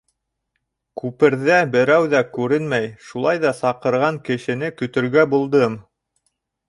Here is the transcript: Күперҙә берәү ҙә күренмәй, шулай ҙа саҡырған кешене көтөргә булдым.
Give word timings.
Күперҙә 1.01 1.57
берәү 1.75 2.07
ҙә 2.13 2.21
күренмәй, 2.37 2.87
шулай 3.09 3.43
ҙа 3.47 3.53
саҡырған 3.61 4.19
кешене 4.31 4.71
көтөргә 4.81 5.27
булдым. 5.35 5.77